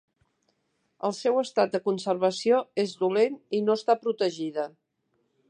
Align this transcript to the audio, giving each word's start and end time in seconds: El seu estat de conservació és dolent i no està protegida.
El 1.09 1.13
seu 1.17 1.37
estat 1.41 1.75
de 1.75 1.81
conservació 1.89 2.63
és 2.85 2.97
dolent 3.03 3.37
i 3.59 3.61
no 3.69 3.77
està 3.83 3.99
protegida. 4.07 4.67